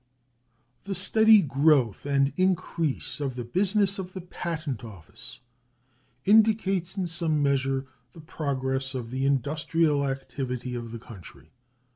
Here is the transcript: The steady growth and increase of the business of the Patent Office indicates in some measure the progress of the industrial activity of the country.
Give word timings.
The 0.81 0.95
steady 0.95 1.43
growth 1.43 2.07
and 2.07 2.33
increase 2.35 3.19
of 3.19 3.35
the 3.35 3.45
business 3.45 3.99
of 3.99 4.13
the 4.13 4.21
Patent 4.21 4.83
Office 4.83 5.41
indicates 6.25 6.97
in 6.97 7.05
some 7.05 7.43
measure 7.43 7.85
the 8.13 8.19
progress 8.21 8.95
of 8.95 9.11
the 9.11 9.27
industrial 9.27 10.03
activity 10.07 10.73
of 10.73 10.91
the 10.91 10.97
country. 10.97 11.51